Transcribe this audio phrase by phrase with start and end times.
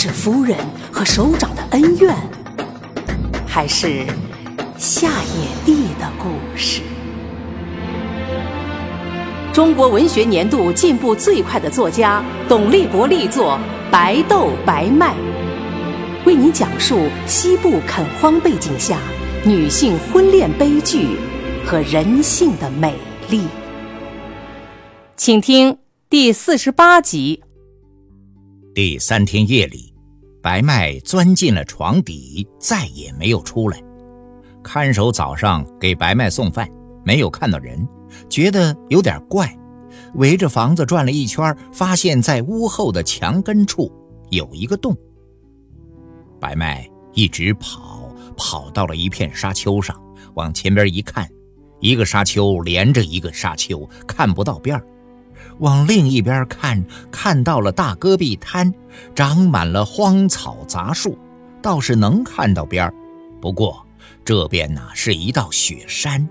[0.00, 0.56] 是夫人
[0.92, 2.14] 和首长的恩怨，
[3.44, 4.06] 还是
[4.76, 6.82] 下野地的故事？
[9.52, 13.58] 中国文学年度进步最快的作家董立国力作
[13.90, 15.14] 《白豆白麦》，
[16.24, 19.00] 为您讲述西部垦荒背景下
[19.44, 21.16] 女性婚恋悲剧
[21.66, 22.94] 和人性的美
[23.28, 23.48] 丽。
[25.16, 25.76] 请听
[26.08, 27.42] 第四十八集。
[28.76, 29.87] 第三天夜里，
[30.48, 33.78] 白麦钻进了床底，再也没有出来。
[34.62, 36.66] 看守早上给白麦送饭，
[37.04, 37.86] 没有看到人。
[38.30, 39.54] 觉得有点怪，
[40.14, 43.92] 围着房子转了一圈，发现在屋后的墙根处
[44.30, 44.96] 有一个洞。
[46.40, 50.00] 白麦一直跑，跑到了一片沙丘上，
[50.32, 51.28] 往前边一看，
[51.78, 54.86] 一个沙丘连着一个沙丘，看不到边儿。
[55.58, 58.72] 往另一边看，看到了大戈壁滩，
[59.14, 61.18] 长满了荒草杂树，
[61.60, 62.94] 倒是能看到边儿。
[63.40, 63.84] 不过
[64.24, 66.28] 这边呢是一道雪山。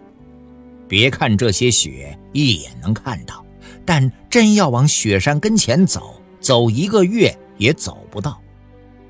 [0.87, 3.45] 别看这些雪一眼能看到，
[3.85, 8.39] 但真要往雪山跟前走，走一个月也走不到。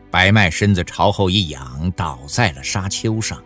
[0.10, 3.40] 白麦身子朝后一仰，倒在了沙丘上，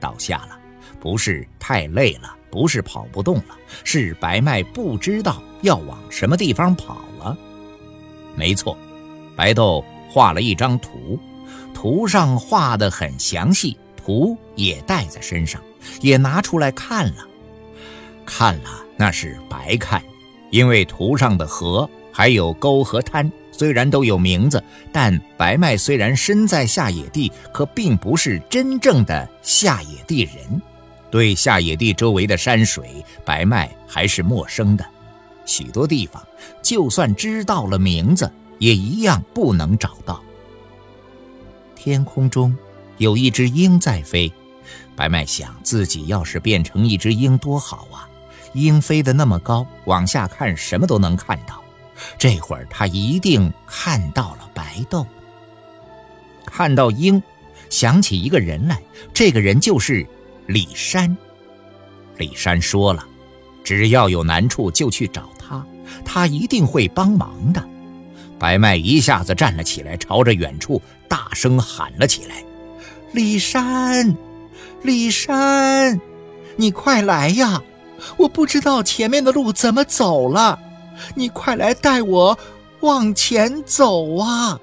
[0.00, 0.58] 倒下了。
[1.00, 7.36] 不是太累了，不是跑不动了，是白麦不知道要往什么地方跑了。
[8.34, 8.76] 没错，
[9.36, 11.18] 白豆画了一张图，
[11.74, 15.60] 图上画得很详细，图也带在身上，
[16.00, 17.26] 也拿出来看了。
[18.24, 20.02] 看了那是白看，
[20.50, 30.62] 因为图上的河还有沟和滩虽然都有名字，但白麦虽然身在下野地，可并不是真正的下野地人，
[31.10, 34.84] 对下野地周围的山水，白麦还是陌生的。
[35.46, 36.22] 许多地方，
[36.62, 40.22] 就算知道了名字，也一样不能找到。
[41.74, 42.54] 天空中
[42.98, 44.30] 有一只鹰在飞，
[44.94, 48.08] 白麦想自己要是变成一只鹰多好啊！
[48.52, 51.62] 鹰飞得那么高，往下看什么都能看到。
[52.18, 55.06] 这会儿他一定看到了白豆。
[56.44, 57.22] 看到鹰，
[57.70, 58.82] 想起一个人来，
[59.14, 60.06] 这个人就是
[60.48, 61.14] 李山。
[62.16, 63.06] 李山说了，
[63.62, 65.62] 只要有难处就去找他，
[66.06, 67.62] 他一定会帮忙的。
[68.38, 72.42] 白麦一下子站了起来，朝着远处大声喊了起来
[73.12, 74.16] ：“李山，
[74.82, 76.00] 李山，
[76.56, 77.62] 你快来呀！”
[78.16, 80.58] 我不知道前面的路怎么走了，
[81.14, 82.38] 你快来带我
[82.80, 84.58] 往前走啊！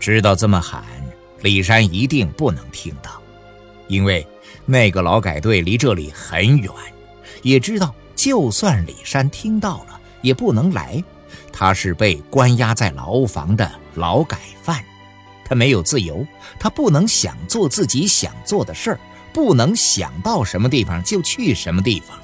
[0.00, 0.82] 知道这么喊，
[1.42, 3.21] 李山一定不能听到，
[3.88, 4.26] 因为
[4.64, 6.70] 那个劳改队离这里很远。
[7.42, 11.02] 也知道，就算李山听到了，也不能来。
[11.52, 14.82] 他是被关押在牢房的劳改犯，
[15.44, 16.26] 他没有自由，
[16.58, 19.00] 他不能想做自己想做的事儿。
[19.34, 22.18] 不能想到什么地方就去什么地方，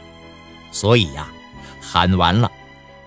[0.71, 1.27] 所以呀，
[1.81, 2.53] 喊完了，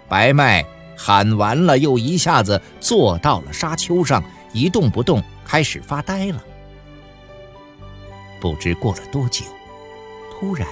[0.10, 0.66] 白麦
[0.98, 4.24] 喊完了，又一下子坐到了沙丘上，
[4.54, 6.44] 一动不动，开始发呆了。
[8.41, 9.46] 不知过了多久，
[10.31, 10.68] 突然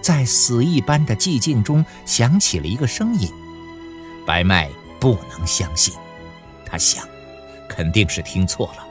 [0.00, 3.30] 在死一般的寂静中响起了一个声音。
[4.26, 5.94] 白麦不能相信，
[6.64, 7.06] 他想，
[7.68, 8.86] 肯定是听错了。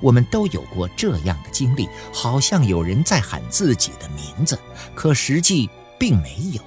[0.00, 4.58] 我们都有过这样的经历，好像有人在喊自己的名字，
[4.94, 6.62] 可实际并没有。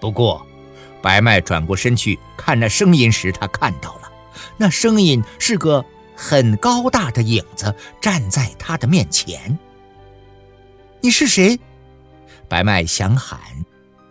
[0.00, 0.46] 不过，
[1.02, 4.12] 白麦转过身去看那声音时，他看到了，
[4.56, 5.84] 那声音是个
[6.16, 9.58] 很高大的影子站在他的面前。
[11.02, 11.58] 你是谁？
[12.46, 13.40] 白麦想喊，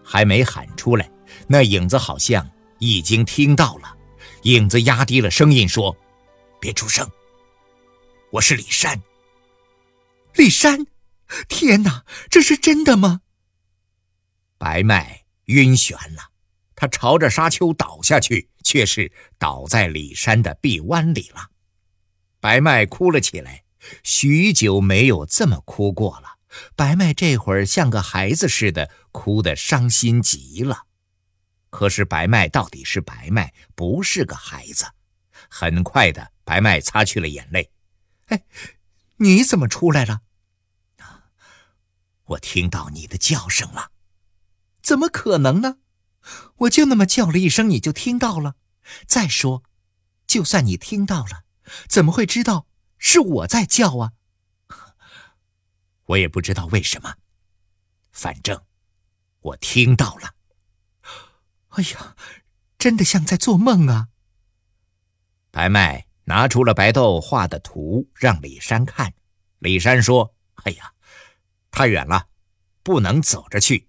[0.03, 1.09] 还没喊出来，
[1.47, 2.49] 那影子好像
[2.79, 3.95] 已经听到了。
[4.43, 5.95] 影子压低了声音说
[6.59, 7.07] ：“别出声。”
[8.31, 8.99] 我是李山。
[10.33, 10.87] 李山，
[11.47, 13.21] 天哪，这是真的吗？
[14.57, 16.31] 白麦晕眩了，
[16.75, 21.49] 他朝着沙丘倒下去，却是倒在李山的臂弯里了。
[22.39, 23.63] 白麦哭了起来，
[24.01, 26.38] 许久没有这么哭过了。
[26.75, 30.83] 白麦这会儿像个孩子似的，哭得伤心极了。
[31.69, 34.85] 可是白麦到底是白麦，不是个孩子。
[35.49, 37.71] 很快的，白麦擦去了眼泪。
[38.27, 38.43] 哎，
[39.17, 40.21] 你怎么出来了？
[42.25, 43.91] 我听到你的叫声了。
[44.81, 45.77] 怎么可能呢？
[46.57, 48.55] 我就那么叫了一声，你就听到了。
[49.07, 49.63] 再说，
[50.27, 51.43] 就算你听到了，
[51.87, 52.67] 怎么会知道
[52.97, 54.11] 是我在叫啊？
[56.09, 57.15] 我也不知道为什么，
[58.11, 58.63] 反正
[59.41, 60.33] 我听到了。
[61.69, 62.15] 哎呀，
[62.79, 64.09] 真的像在做梦啊！
[65.51, 69.13] 白麦拿出了白豆画的图，让李山看。
[69.59, 70.35] 李山说
[70.65, 70.93] ：“哎呀，
[71.69, 72.29] 太远了，
[72.81, 73.87] 不能走着去，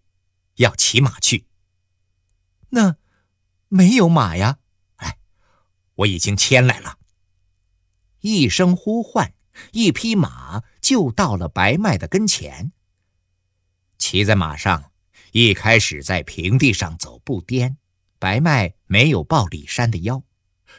[0.57, 1.47] 要骑马去。”
[2.71, 2.97] 那
[3.69, 4.59] 没有马呀？
[4.97, 5.19] 哎，
[5.95, 6.99] 我已经牵来了。
[8.21, 9.33] 一声呼唤，
[9.73, 12.73] 一匹马就到了白麦的跟前。
[13.99, 14.93] 骑在马上，
[15.33, 17.77] 一开始在平地上走不颠。
[18.19, 20.23] 白麦没有抱李山的腰，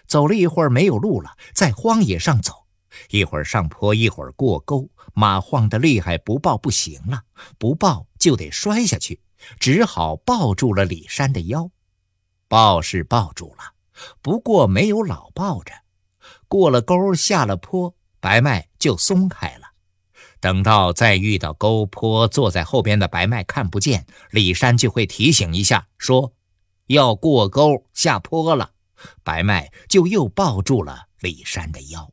[0.06, 2.54] 走了一会儿没有路了，在荒野上走，
[3.10, 7.24] 一会儿上坡，一会儿过沟，马晃得厉害，不抱不行了，
[7.58, 9.22] 不抱就得摔下去，
[9.60, 11.72] 只好抱住了李山的腰。
[12.48, 13.74] 抱是抱住了，
[14.22, 15.74] 不过没有老抱着。
[16.48, 19.61] 过了沟，下了坡，白麦就松开了。
[20.42, 26.34] 等到再遇到沟坡，坐在后边的白麦看不见，李山就会提醒一下，说
[26.88, 28.72] 要过沟下坡了。
[29.24, 32.12] 白麦就又抱住了李山的腰。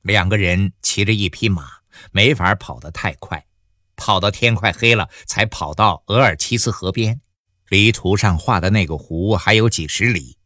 [0.00, 1.68] 两个人骑着一匹马，
[2.10, 3.46] 没法跑得太快，
[3.94, 7.20] 跑到天快黑了，才跑到额尔齐斯河边。
[7.68, 10.36] 离图上画的那个湖还有几十里，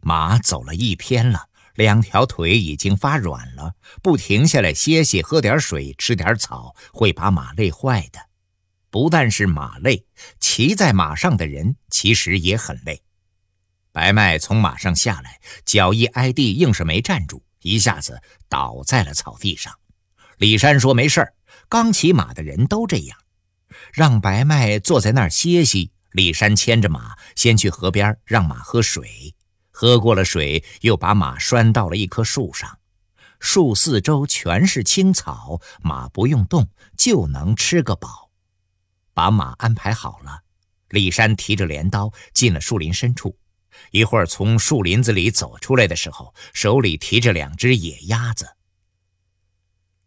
[0.00, 8.18] 马走了一天了，两条腿已经发软了，不停下来歇歇、喝点水、吃点草，会把马累坏的。
[8.90, 10.06] 不但是马累，
[10.38, 13.02] 骑在马上的人其实也很累。
[13.90, 19.72] 白麦从马上下来，脚一挨地，硬是没站住，一下子倒在了草地上。
[20.38, 21.34] 李山说：“没事儿，
[21.68, 23.18] 刚骑马的人都这样。”
[23.92, 25.92] 让白麦坐在那儿歇息。
[26.10, 29.34] 李山牵着马，先去河边让马喝水，
[29.76, 32.78] 喝过了水，又把马拴到了一棵树上。
[33.40, 38.30] 树四周全是青草，马不用动就能吃个饱。
[39.12, 40.42] 把马安排好了，
[40.90, 43.36] 李山提着镰刀进了树林深处。
[43.90, 48.56] 一会儿从树林子里走出来的时候，手里提着两只野鸭子。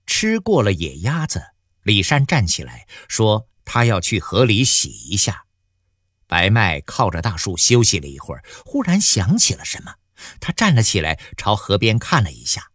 [0.05, 1.43] 吃过了野鸭子，
[1.83, 5.43] 李山站起来说：“他要去河里洗一下。”
[6.27, 9.95] 白麦靠着大树休息了一会儿，忽然想起了什么，
[10.39, 12.71] 他站了起来，朝河边看了一下。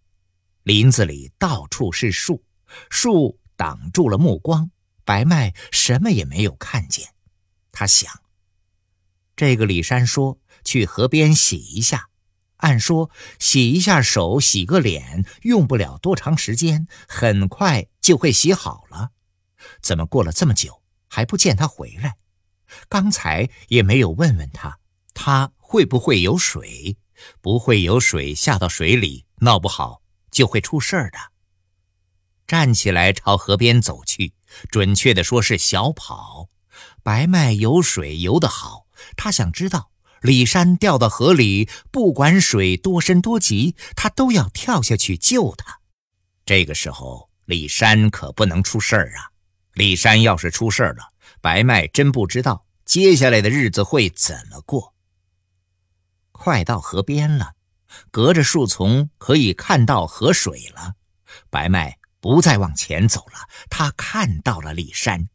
[0.63, 2.45] 林子里到处是树，
[2.89, 4.71] 树挡住了目光，
[5.05, 7.11] 白麦什么也没有看见。
[7.71, 8.23] 他想，
[9.37, 12.09] 这个李山说去河边洗一下，
[12.59, 19.11] 按说洗一下手、洗个脸用不了多长时间，很快就会洗好了。
[19.81, 22.17] 怎么过了这么久还不见他回来？
[22.89, 24.79] 刚才也没有问问他，
[25.15, 26.97] 他会不会有水？
[27.41, 31.19] 不会有水下到水里，闹不好就会出事儿的。
[32.47, 34.33] 站起来朝河边走去，
[34.71, 36.49] 准确的说是小跑。
[37.03, 38.87] 白麦游水游得好，
[39.17, 39.91] 他想知道
[40.21, 45.81] 李山掉到河里，不管水多深多急，他都要跳下去救他。
[46.45, 49.31] 这个时候，李山可不能出事儿啊！
[49.75, 51.12] 李山要是出事儿了，
[51.43, 54.95] 白麦真不知道接下来的日子会怎么过。
[56.31, 57.55] 快到河边了，
[58.13, 60.95] 隔着树丛可以看到河水了。
[61.51, 65.27] 白麦不再往前走了，他看到了李山。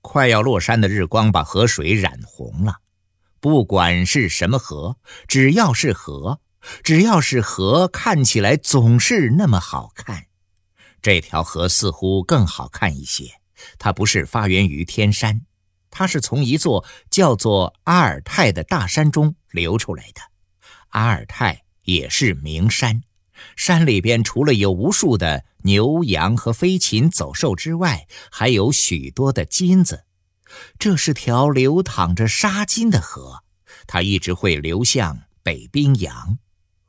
[0.00, 2.78] 快要落山的日光把河水染红了。
[3.38, 4.98] 不管是什么河，
[5.28, 6.40] 只要是河，
[6.82, 10.26] 只要是河，看起来总是那么好看。
[11.00, 13.40] 这条河似乎更好看一些。
[13.78, 15.42] 它不是发源于天山，
[15.90, 20.20] 它是从一座叫做阿尔泰的大山中流出来的。
[20.88, 23.02] 阿尔泰也是名山，
[23.56, 30.04] 山里边除了有无数的牛羊和飞禽走兽之外，还有许多的金子。
[30.78, 33.44] 这是条流淌着沙金的河，
[33.86, 36.38] 它一直会流向北冰洋。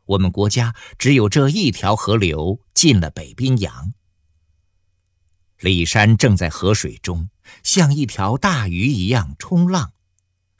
[0.05, 3.93] 我们国家只有这一条河流进了北冰洋。
[5.59, 7.29] 李山正在河水中，
[7.63, 9.91] 像一条大鱼一样冲浪。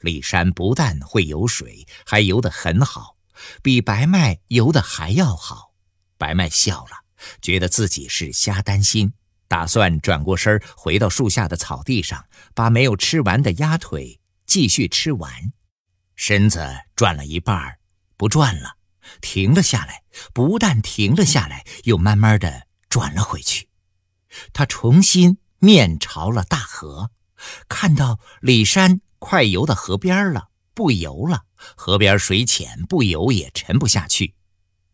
[0.00, 3.16] 李山不但会游水，还游得很好，
[3.62, 5.72] 比白麦游得还要好。
[6.18, 7.04] 白麦笑了，
[7.40, 9.14] 觉得自己是瞎担心，
[9.48, 15.32] 打算转过身回到树下的草地上，把没有吃完的鸭腿继续吃完。
[16.14, 16.60] 身子
[16.94, 17.78] 转了一半
[18.18, 18.76] 不转了，
[19.22, 20.02] 停了下来，
[20.34, 23.69] 不但停了下来，又慢慢的转了回去。
[24.52, 27.10] 他重新面朝了大河，
[27.68, 31.44] 看到李山快游到河边了，不游了。
[31.76, 34.34] 河边水浅，不游也沉不下去。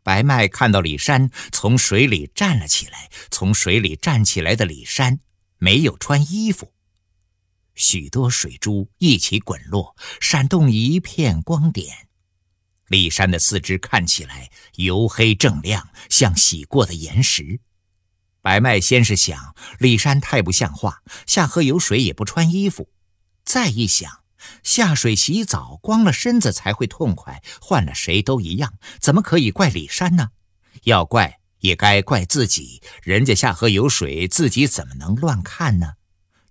[0.02, 5.20] 白麦看到李山从水里站了起来，从水里站起来的李山
[5.58, 6.72] 没有穿衣服。
[7.74, 12.08] 许多水珠一起滚落，闪动一片光点。
[12.88, 17.60] 李山的四肢看起来黝黑锃亮，像洗过的岩石。
[18.46, 22.88] 白麦先是想李山太不像话，下河游水也不穿衣服，
[23.44, 24.20] 再一想，
[24.62, 30.28] 下水洗澡光了身子才会痛快，换了谁都一样，怎么可以怪李山呢？
[30.84, 35.94] 要怪也该怪自己，人家下河游水，自己怎么能乱看呢？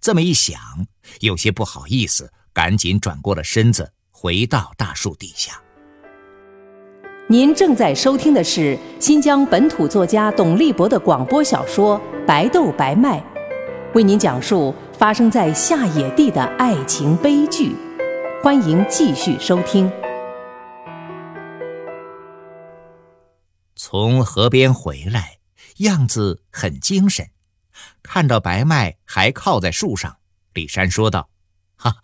[0.02, 0.60] 这么一想，
[1.22, 5.62] 有些不好意思，赶紧转过了身子，回到大树底下。
[7.28, 13.20] 您正在收听的是新疆本土作家董立博的广播小说《白豆白麦》，
[13.96, 17.76] 为您讲述发生在下野地的爱情悲剧。
[18.44, 19.92] 欢迎继续收听。
[23.76, 25.40] 从河边回来，
[25.78, 27.32] 样子很精神。
[28.04, 30.18] 看到白麦还靠在树上，
[30.54, 31.30] 李山说道
[31.76, 31.96] ：“哈，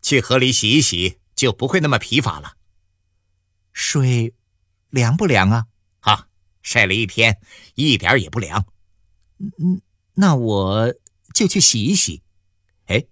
[0.00, 2.52] 去河里洗一洗，就不会那么疲乏了。
[3.72, 4.32] 水
[4.94, 5.66] 凉不凉啊？
[6.00, 6.28] 哈，
[6.62, 7.40] 晒了一天，
[7.74, 8.64] 一点也不凉。
[9.38, 9.82] 嗯，
[10.14, 10.94] 那我
[11.34, 12.22] 就去洗一洗。
[12.86, 13.04] 哎，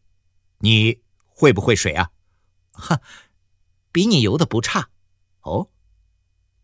[0.59, 2.11] 你会不会水啊？
[2.71, 3.01] 哈，
[3.91, 4.89] 比你游的不差。
[5.41, 5.71] 哦，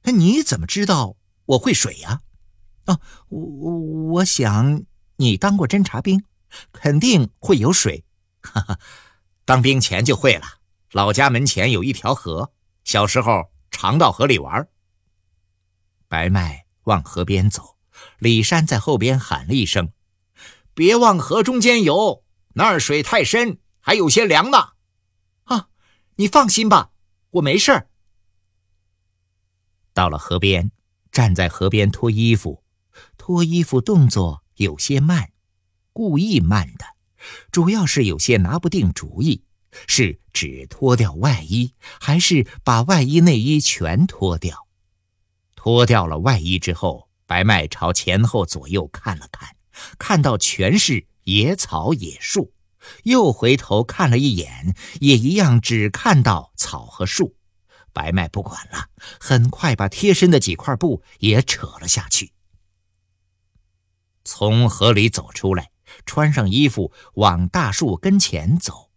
[0.02, 2.20] 那你怎么知道我会水呀？
[2.86, 3.78] 哦，我
[4.12, 4.84] 我想。”
[5.20, 6.22] 你当过侦察兵，
[6.70, 8.04] 肯定会有水。
[8.40, 8.78] 哈哈，
[9.44, 10.46] 当兵前就会了。
[10.92, 12.52] 老家门前有一条河，
[12.84, 14.68] 小时候常到河里玩。
[16.08, 17.76] 白麦往河边走，
[18.18, 19.92] 李山在后边喊了一声
[20.74, 22.24] ：“别往河中间游，
[22.54, 24.72] 那儿水太深，还有些凉呢。”
[25.44, 25.68] 啊，
[26.16, 26.90] 你放心吧，
[27.32, 27.88] 我没事儿。
[29.92, 30.70] 到了河边，
[31.12, 32.64] 站在河边脱衣服，
[33.16, 34.44] 脱衣服动作。
[34.54, 35.30] 有些慢，
[35.92, 36.84] 故意慢的，
[37.52, 39.44] 主要是有些拿不定主意，
[39.86, 44.67] 是只脱掉外衣，还是把外衣内衣全脱掉？
[45.68, 49.54] 脱掉了外衣之后，白麦朝前后左右看了看，
[49.98, 52.54] 看到全是野草野树，
[53.02, 57.36] 又回头看了一眼，也一样只看到草和树。
[57.92, 58.86] 白麦不管了，
[59.20, 62.32] 很快把贴身的几块布也扯了下去。
[64.24, 65.70] 从河里走出来，
[66.06, 68.90] 穿上衣服，往大树跟前走。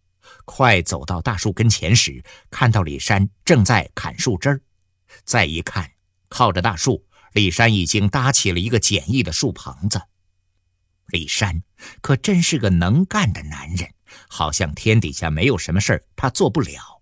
[0.46, 4.62] 快走到大树跟前时，看到李山正在砍树枝儿。
[5.26, 5.92] 再一看，
[6.32, 10.02] 靠着大树，李山已经搭起了一个简易的树棚子。
[11.08, 11.62] 李山
[12.00, 13.94] 可真是个能干的男人，
[14.30, 17.02] 好像天底下没有什么事儿他做不了。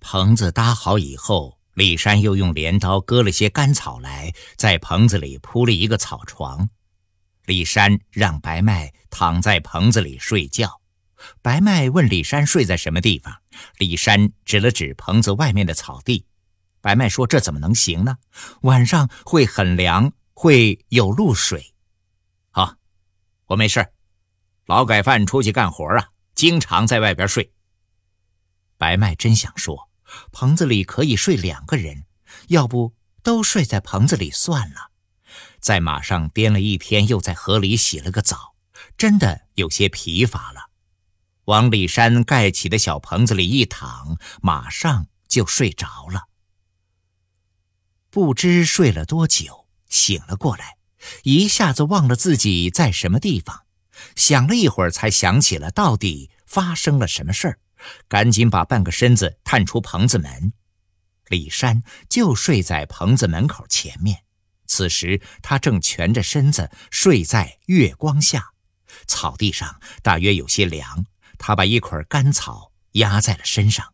[0.00, 6.68] 棚子搭好以后，李山又用镰刀割了些干草来，在棚子里铺了一个草床。
[7.44, 10.80] 李山让白麦躺在棚子里睡觉。
[11.42, 13.32] 白麦问李山睡在什么地方，
[13.78, 16.26] 李山指了指棚子外面的草地。
[16.86, 18.18] 白麦说：“这怎么能行呢？
[18.60, 21.74] 晚上会很凉，会有露水。”
[22.52, 22.76] 好，
[23.46, 23.84] 我没事。
[24.66, 27.52] 劳改犯出去干活啊，经常在外边睡。
[28.78, 29.90] 白麦真想说，
[30.30, 32.04] 棚子里可以睡两个人，
[32.50, 34.92] 要不都睡在棚子里算了。
[35.58, 38.54] 在马上颠了一天，又在河里洗了个澡，
[38.96, 40.70] 真的有些疲乏了。
[41.46, 46.28] 往李山盖起的小棚子里一躺，马上就睡着了。
[48.16, 50.78] 不知睡了多久，醒了过来，
[51.24, 53.66] 一下子忘了自己在什么地方，
[54.14, 57.58] 想了一会儿，才想起了到底发生了什么事儿，
[58.08, 60.54] 赶紧把半个身子探出棚子门。
[61.28, 64.22] 李山就睡在棚子门口前面。
[64.66, 68.52] 此时他正蜷着身子睡在月光下，
[69.06, 71.04] 草地上大约有些凉。
[71.36, 73.92] 他把一捆干草压在了身上，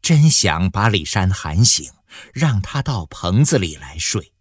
[0.00, 1.92] 真想把李山喊醒，
[2.32, 4.32] 让他到棚子里来睡。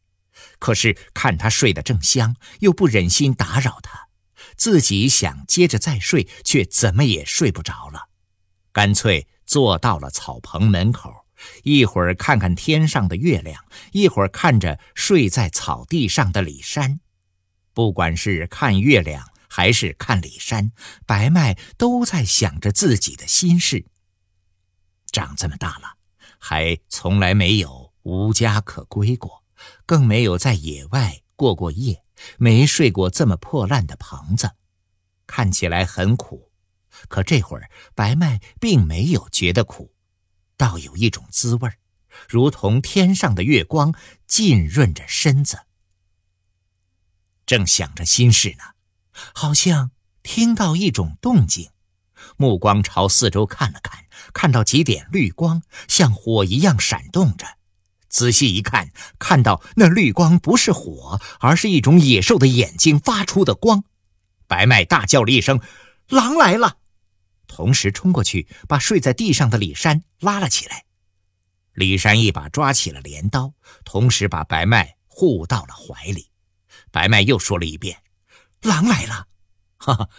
[0.60, 4.08] 可是看他睡得正香，又不忍心打扰他，
[4.56, 8.10] 自己想接着再睡，却怎么也睡不着了，
[8.72, 11.26] 干脆坐到了草棚门口。
[11.64, 17.02] 一会儿看看天上的月亮，一会儿看着睡在草地上的李山。
[17.74, 20.72] 不管是看月亮还是看李山，
[21.06, 23.86] 白麦都在想着自己的心事。
[25.12, 25.93] 长这么大了，
[26.46, 29.46] 还从来没有无家可归过，
[29.86, 32.04] 更没有在野外过过夜，
[32.38, 34.52] 没睡过这么破烂的棚子，
[35.26, 36.52] 看起来很苦。
[37.08, 39.96] 可这会儿，白麦并没有觉得苦，
[40.58, 41.72] 倒有一种滋味
[42.28, 43.96] 如同天上的月光
[44.28, 45.58] 浸润着身子。
[47.46, 48.66] 正想着心事呢，
[49.34, 51.72] 好像听到一种动静，
[52.36, 54.03] 目光朝四周看了看，
[54.34, 57.46] 看到几点绿光像火一样闪动着。
[58.10, 63.84] 仔细一看，看到那绿光不是火，而是一种野兽的眼睛发出的光。
[64.46, 65.60] 白麦大叫了一声
[66.10, 66.78] ：“狼来了！”
[67.48, 70.86] 同时冲过去，把睡在地上的李山拉了起来。
[71.74, 73.54] 李山一把抓起了镰刀，
[73.84, 76.30] 同时把白麦护到了怀里。
[76.92, 77.98] 白麦又说了一遍
[78.62, 79.28] ：“狼来了！”
[79.78, 80.10] 哈哈，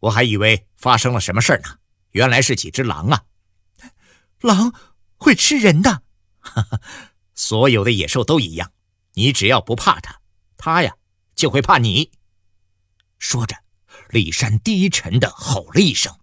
[0.00, 1.76] 我还以为发生了什么事儿呢，
[2.12, 3.22] 原来是几只狼啊！
[4.44, 4.74] 狼
[5.16, 6.02] 会吃人的，
[6.38, 6.80] 哈哈，
[7.34, 8.72] 所有的野兽都一样，
[9.14, 10.20] 你只要不怕它，
[10.58, 10.96] 它呀
[11.34, 12.12] 就会怕你。
[13.18, 13.56] 说着，
[14.10, 16.14] 李山低沉的吼了一声。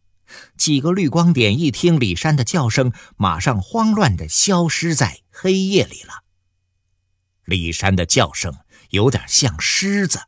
[0.56, 6.24] 几个绿光点一听李山的叫声，马上慌乱的消失在黑夜里了。
[7.46, 8.56] 李山的叫声
[8.92, 10.22] 有点像狮子，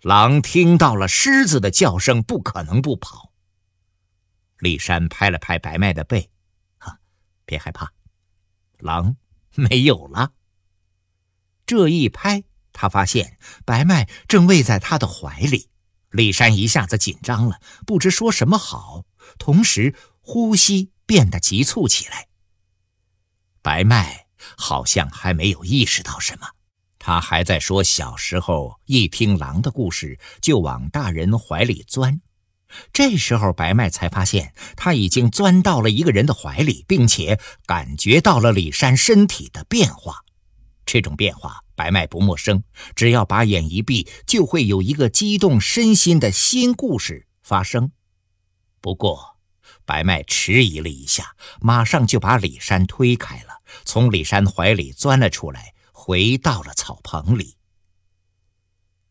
[0.00, 3.32] 狼听到了狮子的叫声，不可能不跑。
[4.58, 6.31] 李山拍了拍白麦的背，
[7.52, 7.92] 别害怕，
[8.78, 9.16] 狼
[9.54, 10.32] 没有了。
[11.66, 15.68] 这一拍，他发现白麦正偎在他的怀里。
[16.08, 19.04] 李山一下子紧张了，不知说什么好。
[19.38, 22.28] 同时，呼吸变得急促起来。
[23.60, 26.48] 白麦好像还没有意识到什么，
[26.98, 32.22] 他还在说小时候一听狼的故事就往大人怀里钻。
[32.92, 40.24] 这时候，白麦才发现他已经钻到了一个人的怀里，并且感觉到了李山身体的变化。
[40.84, 42.64] 这种变化，白麦不陌生，
[42.96, 47.92] 只要把眼一闭，就会有一个激动身心的新故事发生。
[48.80, 49.36] 不过，
[49.84, 57.56] 白麦迟疑了一下，马上就把李山推开了，从李山怀里钻了出来，回到了草棚里。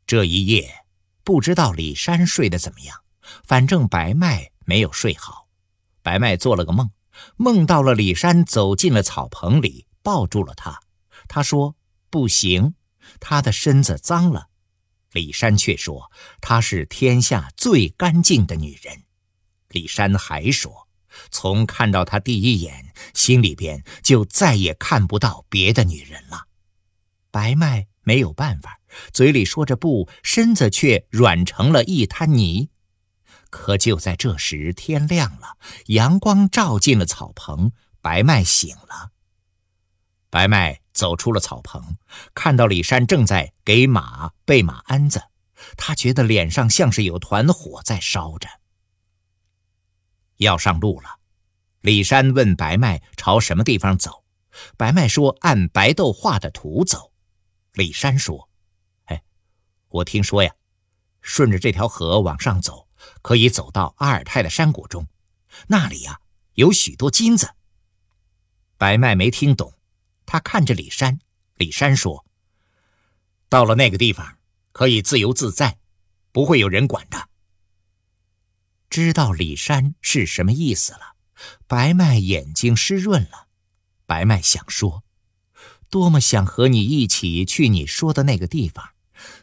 [0.05, 0.83] 这一夜，
[1.23, 3.00] 不知道李山睡得怎么样，
[3.43, 5.47] 反正白麦没有睡好。
[6.01, 6.91] 白麦做了个梦，
[7.35, 10.79] 梦到了李山走进了草棚里，抱住了他。
[11.27, 11.75] 他说
[12.09, 12.73] ：“不行，
[13.19, 14.47] 他的身子脏了。”
[15.13, 16.09] 李山却说
[16.41, 19.03] ：“她是天下最干净的女人。”
[19.67, 20.87] 李山还说
[21.29, 26.47] ：“从看到她第一眼，心里边就再也看不到别的女人了。”
[27.29, 28.79] 白麦没有办法，
[29.13, 32.70] 嘴里说着不，身子却软成了一滩泥。
[33.51, 39.11] 可就在这时，天亮了，阳光照进了草棚，白麦醒了。
[40.29, 41.97] 白麦走出了草棚，
[42.33, 45.21] 看到李山正在给马备马鞍子，
[45.75, 48.47] 他觉得脸上像是有团火在烧着。
[50.37, 51.19] 要上路了，
[51.81, 54.23] 李山问白麦朝什么地方走，
[54.77, 57.11] 白麦说按白豆画的图走。
[57.73, 58.49] 李山说
[59.05, 59.21] ：“哎，
[59.89, 60.55] 我听说呀，
[61.21, 62.87] 顺着这条河往上走，
[63.21, 65.07] 可以走到阿尔泰的山谷中，
[65.67, 66.19] 那里呀
[66.53, 67.55] 有许多金子。”
[68.77, 69.73] 白麦没听懂，
[70.25, 71.19] 他看着李山。
[71.55, 72.25] 李山说
[73.47, 74.37] ：“到了那个地方，
[74.71, 75.77] 可以自由自在，
[76.31, 77.29] 不会有人管的。”
[78.89, 81.15] 知道李山是什么意思了，
[81.67, 83.47] 白麦眼睛湿润了。
[84.07, 85.03] 白麦想说
[85.91, 88.89] ：“多么想和你一起去你说的那个地方，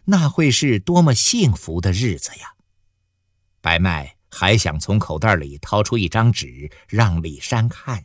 [0.07, 2.57] 那会是多么幸福的日子呀！”
[3.61, 8.05] 白麦还想从口袋里掏出一张纸让李山看。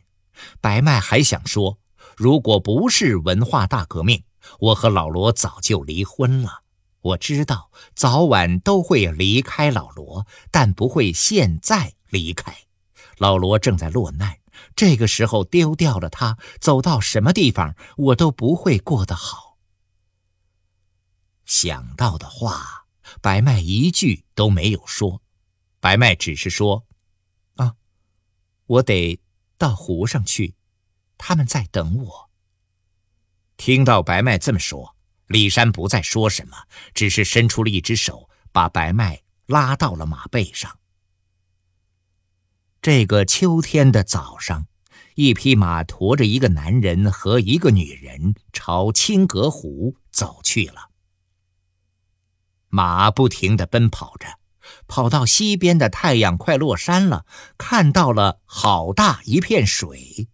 [0.60, 1.78] 白麦还想说
[2.16, 4.24] ：“如果不是文化大革命，
[4.58, 6.62] 我和老罗早就离婚了。”
[7.04, 12.56] 我知道早晚都会离开老罗，但不会现在离开。
[13.18, 14.38] 老罗正在落难，
[14.74, 19.58] 这个时候丢掉了他，走到什么地方我都不会过得好。
[21.44, 22.86] 想到的话，
[23.20, 25.20] 白麦一句都没有说。
[25.84, 26.86] 白麦只是说
[27.60, 27.74] ：“啊，
[28.64, 29.20] 我得
[29.58, 30.54] 到湖上去，
[31.18, 32.30] 他们在等我。”
[33.58, 34.96] 听到白麦这么说。
[35.26, 36.56] 李山不再说什么，
[36.94, 40.78] 只是伸出了一只手，把白麦拉到了马背上。
[42.80, 44.66] 这个秋天的早上，
[45.16, 50.90] 一匹马驮着一个男人和一个女人朝青阁湖走去了。
[52.70, 54.38] 马不停地奔跑着，
[54.86, 57.26] 跑到西边的太阳快落山了，
[57.58, 60.28] 看到了好大一片水，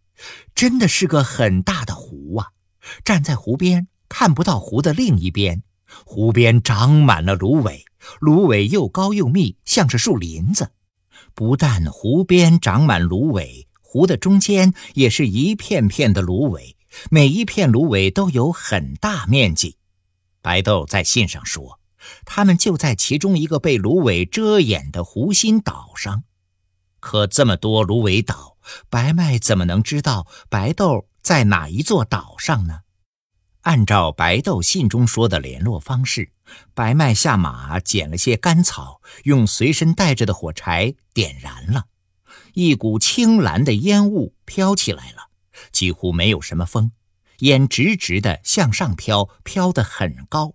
[0.54, 2.48] 真的是个很大的湖啊！
[3.04, 5.62] 站在湖边，看不到湖的另一边。
[6.06, 7.84] 湖边长满了芦苇，
[8.20, 10.70] 芦苇又高又密，像是树林子。
[11.34, 16.76] 不但湖边长满芦苇，湖的中间也是一片片的芦苇，
[17.10, 19.76] 每一片芦苇都有很大面积。
[20.40, 21.79] 白豆在信上说，
[22.24, 26.24] 他们就在其中一个被芦苇遮掩的湖心岛上。
[27.00, 28.56] 可这么多芦苇岛，
[28.88, 32.80] 白麦怎么能知道白豆在哪一座岛上呢？
[33.62, 36.32] 按照白豆信中说的联络方式，
[36.72, 41.84] 白麦下马捡了些干草，用随身带着的火柴点燃了，
[42.54, 45.28] 一股青蓝的烟雾飘起来了，
[45.72, 46.92] 几乎没有什么风，
[47.40, 50.54] 烟直直的向上飘，飘得很高。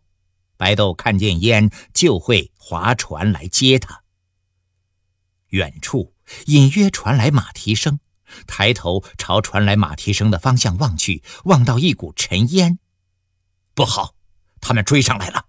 [0.58, 4.04] 白豆看见烟就会划船来接他。
[5.50, 6.14] 远处
[6.48, 8.00] 隐约传来马蹄声，
[8.48, 12.80] 抬头朝传来马蹄声的方向望去，望到一股尘烟。
[13.74, 14.16] 不好，
[14.60, 15.46] 他们追上来了。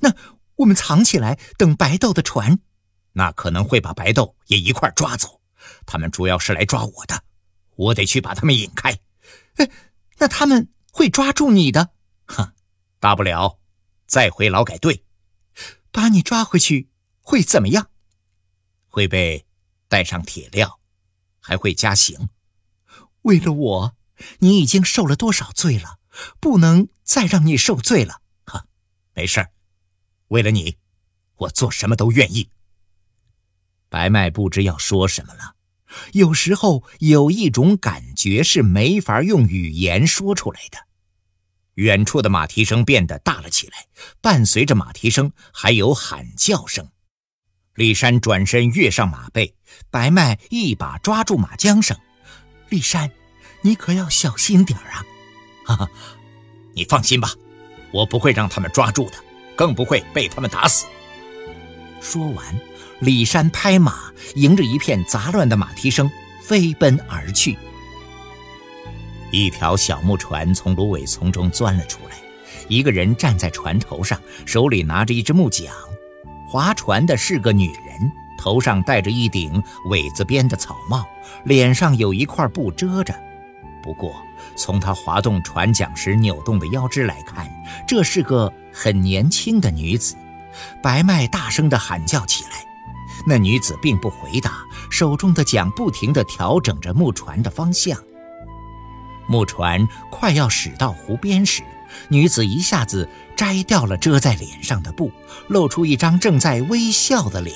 [0.00, 0.14] 那
[0.56, 2.58] 我们藏起来，等白豆的船。
[3.12, 5.40] 那可能会把白豆也一块抓走。
[5.86, 7.22] 他们主要是来抓我的，
[7.76, 8.98] 我得去把他们引开。
[9.56, 9.70] 哎，
[10.18, 11.90] 那他们会抓住你的？
[12.26, 12.52] 哼，
[12.98, 13.58] 大不了
[14.12, 15.06] 再回劳改队。
[15.90, 16.90] 把你抓回去
[17.22, 17.88] 会怎么样？
[18.88, 19.46] 会被
[19.88, 20.76] 带上铁镣，
[21.40, 22.28] 还会加刑。
[23.22, 23.96] 为了我，
[24.40, 25.98] 你已经受了多少罪了？
[26.38, 28.66] 不能再让你受罪了，哈，
[29.14, 29.48] 没事
[30.28, 30.76] 为了你，
[31.36, 32.50] 我做什么都愿意。
[33.88, 35.56] 白麦不知要说什么了，
[36.12, 40.86] 有时候有一种感觉是没法用语言说出来的。
[41.74, 43.86] 远处的马蹄声变得大了起来，
[44.20, 46.88] 伴随着马蹄声还有喊叫声。
[47.74, 49.54] 李山转身跃上马背，
[49.90, 51.96] 白麦一把抓住马缰绳。
[52.68, 53.10] 李山，
[53.62, 55.04] 你可要小心点儿啊！
[55.64, 55.90] 哈哈，
[56.74, 57.32] 你放心吧，
[57.92, 59.14] 我不会让他们抓住的，
[59.56, 60.86] 更不会被他们打死。
[62.02, 62.60] 说完，
[63.00, 66.10] 李山拍马，迎着一片杂乱的马蹄声
[66.42, 67.56] 飞奔而去。
[69.32, 72.16] 一条小木船从芦苇丛中钻了出来，
[72.68, 75.72] 一个人站在船头上，手里拿着一只木桨。
[76.46, 81.04] 划船的是个女人，头上戴着一顶苇子编的草帽，
[81.44, 83.14] 脸上有一块布遮着。
[83.82, 84.14] 不过，
[84.54, 87.50] 从她划动船桨时扭动的腰肢来看，
[87.88, 90.14] 这是个很年轻的女子。
[90.82, 92.64] 白麦大声地喊叫起来，
[93.26, 94.58] 那女子并不回答，
[94.90, 97.98] 手中的桨不停地调整着木船的方向。
[99.26, 101.62] 木船快要驶到湖边时，
[102.08, 105.10] 女子一下子摘掉了遮在脸上的布，
[105.48, 107.54] 露出一张正在微笑的脸。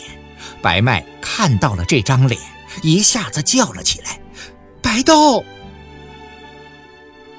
[0.63, 2.41] 白麦看到了这张脸，
[2.83, 4.19] 一下子叫了起来
[4.81, 5.45] ：“白豆！”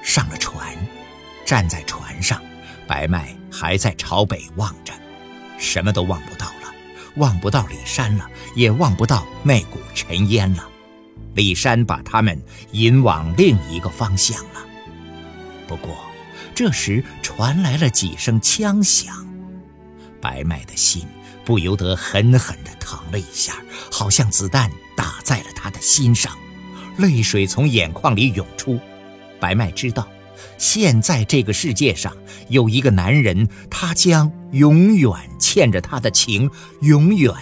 [0.02, 0.76] 上了船，
[1.44, 2.40] 站在船上，
[2.86, 4.92] 白麦还在朝北望着，
[5.58, 6.72] 什么都望不到了，
[7.16, 10.68] 望不到李山了，也望不到那股尘烟了。
[11.38, 12.36] 李山把他们
[12.72, 14.66] 引往另一个方向了。
[15.68, 15.96] 不过，
[16.52, 19.24] 这时传来了几声枪响，
[20.20, 21.06] 白麦的心
[21.44, 23.54] 不由得狠狠地疼了一下，
[23.88, 26.36] 好像子弹打在了他的心上，
[26.96, 28.80] 泪水从眼眶里涌出。
[29.38, 30.08] 白麦知道，
[30.56, 32.12] 现在这个世界上
[32.48, 37.32] 有一个男人，他将永远欠着他的情，永远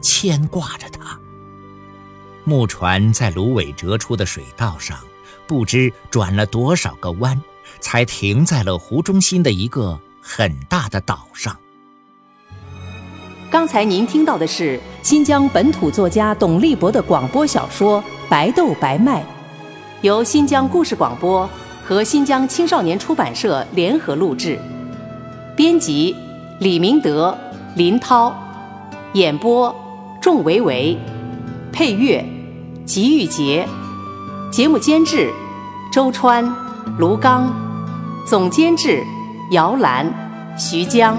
[0.00, 1.20] 牵挂着他。
[2.44, 4.98] 木船在芦苇折出的水道上，
[5.46, 7.40] 不知转了多少个弯，
[7.80, 11.56] 才停在了湖中心的一个很大的岛上。
[13.50, 19.20] 刚才您听到的是新疆本土作家董立博的广播小说《白豆白麦》。
[20.00, 21.48] 由新疆故事广播
[21.84, 24.58] 和新疆青少年出版社联合录制，
[25.54, 26.16] 编辑
[26.58, 27.38] 李明德、
[27.76, 28.34] 林涛，
[29.12, 29.72] 演播
[30.20, 30.98] 仲维维，
[31.72, 32.24] 配乐
[32.84, 33.66] 吉玉杰，
[34.52, 35.32] 节目监制
[35.90, 36.44] 周川、
[36.98, 37.50] 卢刚，
[38.26, 39.02] 总监制
[39.50, 40.06] 姚兰、
[40.58, 41.16] 徐江。